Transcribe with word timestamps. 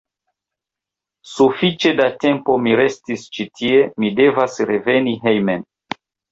Sufiĉe 1.33 1.91
da 1.99 2.09
tempo 2.25 2.57
mi 2.65 2.75
restis 2.81 3.29
ĉi 3.37 3.47
tie, 3.61 3.87
mi 4.01 4.13
devas 4.23 4.61
reveni 4.75 5.17
hejmen. 5.31 5.71